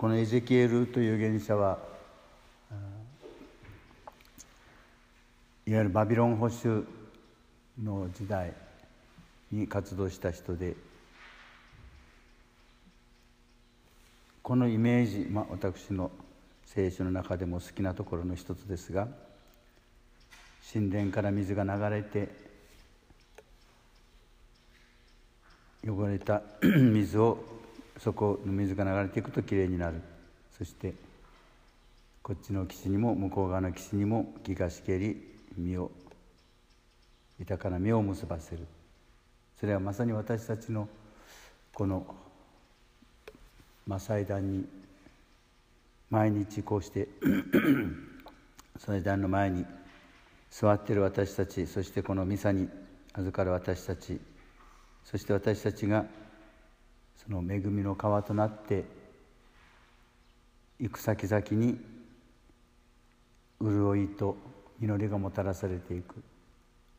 [0.00, 1.78] このエゼキエルという預言者は
[5.66, 6.86] いわゆるバビロン保守
[7.84, 8.54] の時代
[9.52, 10.74] に活動した人で
[14.42, 16.10] このイメージ、まあ、私の
[16.64, 19.06] 聖書の中でも好きなところの一つですが
[20.72, 22.30] 神殿から水が流れて
[25.86, 27.59] 汚れた 水を
[28.02, 30.00] そこの水が流れていくときれいになる。
[30.56, 30.94] そして
[32.22, 35.22] こっちの岸にも向こう側の岸にも木がしけり
[35.56, 35.90] 実を
[37.38, 38.66] 豊かな実を結ばせる。
[39.58, 40.88] それはまさに私たちの
[41.74, 42.06] この、
[43.98, 44.66] 祭壇に
[46.10, 47.08] 毎日こうして
[48.78, 49.66] 祭壇の前に
[50.50, 52.68] 座ってる私たちそしてこのミサに
[53.14, 54.20] 預かる私たち
[55.04, 56.04] そして私たちが
[57.26, 58.84] その恵みの川となって
[60.78, 61.78] 行く先々に
[63.60, 64.38] 潤いと
[64.80, 66.22] 実りがもたらされていく。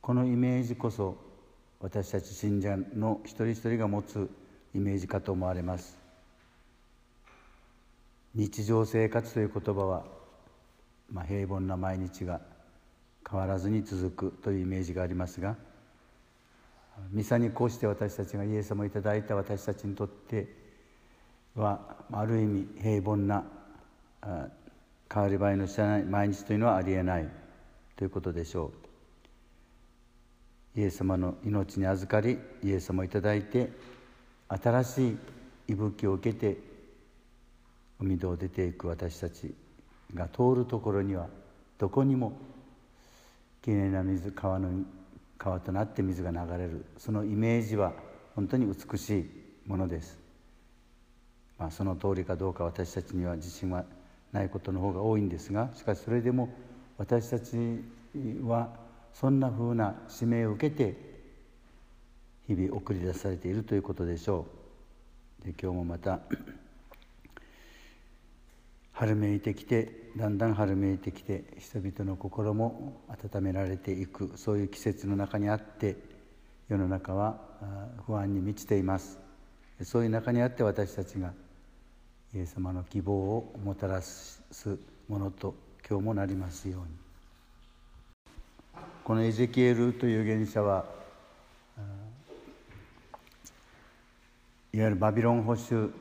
[0.00, 1.16] このイメージこそ
[1.78, 4.28] 私たち信者の一人一人が持つ
[4.74, 5.96] イメージかと思われます。
[8.34, 10.04] 日常生活という言葉は、
[11.12, 12.40] まあ、平凡な毎日が
[13.28, 15.56] 変わらずに続くというイメージがありますが
[17.10, 20.48] ミサにこうして私たちがイエス様をいただいた私たちにとって
[21.54, 23.44] はある意味平凡な
[25.12, 27.28] 変わり映えの知らない毎日というのはありえない
[27.96, 28.72] ということでしょ
[30.76, 30.80] う。
[30.80, 33.72] イエス様の命に預かりイエス様をいただいて
[34.48, 35.16] 新しい
[35.68, 36.58] 息吹を受けて
[38.00, 39.54] 海戸を出ていく私たち
[40.14, 41.26] が通るところには
[41.78, 42.32] どこにも
[43.62, 44.70] きれいな水川の
[45.38, 46.84] 川となって水が流れる。
[46.98, 47.92] そのイメージは
[48.34, 50.18] 本当に美しいものです、
[51.58, 53.84] まあ、その通りかどうか私たちには自信は
[54.32, 56.48] ないことの方が多いんですがしかしそれでも
[56.96, 57.56] 私たち
[58.42, 58.70] は
[59.12, 60.96] そんなふうな使命を受けて
[62.46, 64.46] 日々送り出されているということでしょ
[65.42, 65.44] う。
[65.44, 66.20] で今日もまた
[68.98, 75.94] 春めいてきてだんだん春めいてきて人々の心も温められていくそういう季節の中にあって
[76.68, 77.38] 世の中は
[78.08, 79.20] 不安に満ちています。
[79.84, 81.32] そういう中にあって私たちが
[82.34, 84.42] イエス様の希望をもたらす
[85.08, 85.54] ものと
[85.88, 86.86] 今日もなりますように。
[89.04, 90.84] このエゼキエルという預言者は
[94.72, 95.92] いわゆるバビロン保守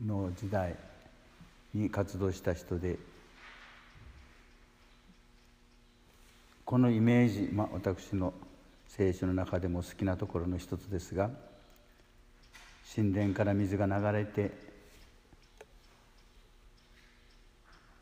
[0.00, 0.76] の時代
[1.74, 2.98] に活動した人で
[6.64, 8.32] このイメージ、まあ、私の
[8.88, 11.30] 聖書の中でも好きなところの一つですが
[12.94, 14.52] 神殿から水が流れて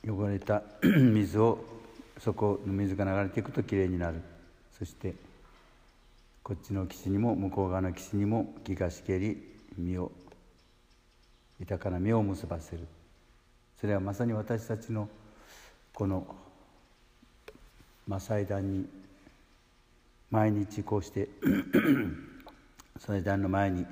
[0.06, 1.65] 汚れた 水を
[2.19, 4.21] そこの水が流れていくときれいになる。
[4.78, 5.15] そして
[6.43, 9.41] こっちの岸にも向こう側の岸にも木がしけり
[9.78, 10.10] 実を
[11.60, 12.87] 豊かな実を結ばせる。
[13.82, 15.09] それはまさに私たちの
[15.93, 16.25] この、
[18.20, 18.87] 祭壇に
[20.31, 21.28] 毎日こうして
[22.97, 23.84] 祭壇の前に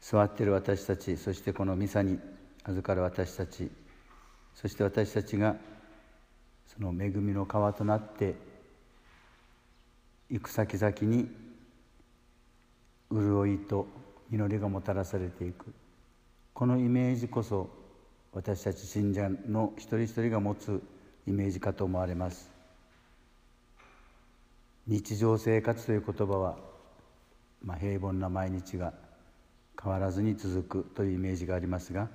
[0.00, 2.18] 座ってる私たちそしてこのミサに
[2.64, 3.70] 預かる私たち
[4.54, 5.56] そして私たちが
[6.66, 8.34] その恵みの川となって
[10.30, 11.28] 行く先々に
[13.10, 13.86] 潤いと
[14.30, 15.74] 実りがもたらされていく。
[16.54, 17.81] このイメージこそ
[18.32, 20.82] 私たち信者の一人一人が持つ
[21.26, 22.50] イメージかと思われます。
[24.86, 26.56] 日常生活という言葉は、
[27.62, 28.92] まあ、平凡な毎日が
[29.80, 32.08] 変わらずに続くというイメージがありますが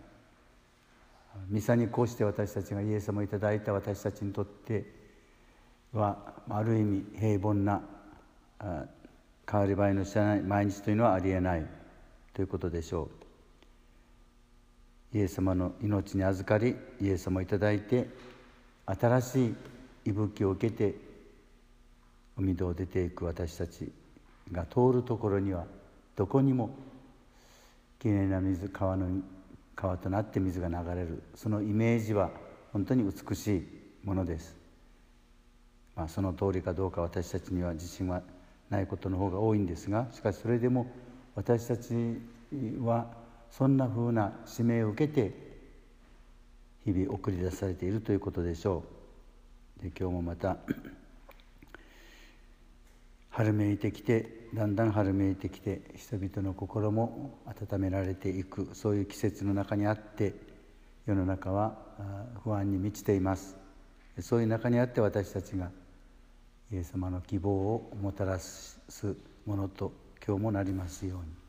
[1.49, 4.85] ミサにこうして私たちがイエス様をいただいた私たちにとって
[5.93, 7.81] はある意味平凡な
[9.49, 11.65] 変わり映えの知らない毎日というのはありえない
[12.33, 13.26] ということでしょう。
[15.17, 17.47] イエス様の命に預かりイエス様をいい
[17.79, 18.07] て
[18.85, 19.55] 新しい
[20.05, 20.93] 息吹を受けて
[22.37, 23.91] 海戸を出ていく私たち
[24.51, 25.65] が通るところには
[26.15, 26.69] どこにも
[27.99, 29.07] きれいな水川の
[29.75, 32.29] 川となって水が流れるそのイメージは
[32.71, 33.67] 本当に美しい
[34.03, 34.55] ものです、
[35.95, 38.21] まあ、その通りかどうか私たちには自信は
[38.69, 40.85] ないことの方が多いんですがしかしそれでも
[41.33, 42.19] 私たち
[42.83, 45.33] はそんなふうな使命を受けて
[46.85, 48.83] 日々送り出されているということでしょ
[49.79, 49.83] う。
[49.83, 50.57] で今日もまた
[53.29, 60.33] 春めいてきてだんだん春めいてきて人々の心も温められていくそういう季節の中にあって
[61.05, 61.77] 世の中は
[62.43, 63.55] 不安に満ちています。
[64.19, 65.69] そういう中にあって私たちが
[66.71, 68.79] イエス様の希望をもたらす
[69.45, 69.91] ものと
[70.25, 71.46] 今日もなりますように。